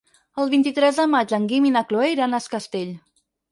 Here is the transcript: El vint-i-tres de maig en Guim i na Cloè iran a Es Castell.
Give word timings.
El 0.43 0.47
vint-i-tres 0.53 1.01
de 1.01 1.05
maig 1.11 1.35
en 1.39 1.45
Guim 1.53 1.69
i 1.71 1.75
na 1.77 1.85
Cloè 1.93 2.09
iran 2.17 2.35
a 2.39 2.43
Es 2.45 2.51
Castell. 2.57 2.93